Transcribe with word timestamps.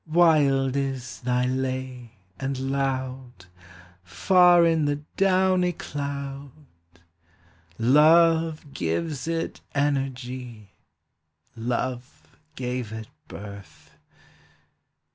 Wild 0.07 0.75
is 0.75 1.21
thy 1.21 1.45
lay 1.45 2.13
and 2.39 2.57
loud 2.57 3.45
Far 4.03 4.65
in 4.65 4.85
the 4.85 4.95
downy 5.15 5.73
cloud, 5.73 6.49
Love 7.77 8.73
gives 8.73 9.27
it 9.27 9.61
energy, 9.75 10.71
love 11.55 12.35
gave 12.55 12.91
it 12.91 13.09
birth. 13.27 13.91